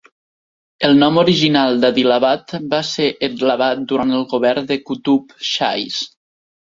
El 0.87 0.95
nom 1.01 1.17
original 1.23 1.75
d'Adilabad 1.83 2.55
va 2.71 2.79
ser 2.91 3.09
Edlabad 3.27 3.83
durant 3.91 4.15
el 4.21 4.23
govern 4.33 4.65
de 4.73 4.79
Qutub 4.89 5.37
Shahis. 5.51 6.01